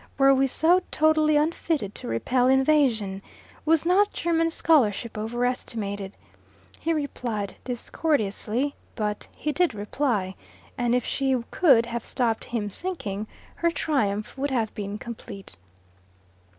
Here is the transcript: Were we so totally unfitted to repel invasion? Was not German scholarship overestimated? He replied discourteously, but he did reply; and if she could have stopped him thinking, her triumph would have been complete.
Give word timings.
Were 0.17 0.33
we 0.33 0.47
so 0.47 0.81
totally 0.89 1.35
unfitted 1.37 1.93
to 1.93 2.07
repel 2.07 2.47
invasion? 2.47 3.21
Was 3.65 3.85
not 3.85 4.11
German 4.11 4.49
scholarship 4.49 5.15
overestimated? 5.15 6.17
He 6.79 6.91
replied 6.91 7.55
discourteously, 7.63 8.73
but 8.95 9.27
he 9.37 9.51
did 9.51 9.75
reply; 9.75 10.33
and 10.75 10.95
if 10.95 11.05
she 11.05 11.35
could 11.51 11.85
have 11.85 12.03
stopped 12.03 12.45
him 12.45 12.67
thinking, 12.67 13.27
her 13.53 13.69
triumph 13.69 14.35
would 14.39 14.49
have 14.49 14.73
been 14.73 14.97
complete. 14.97 15.55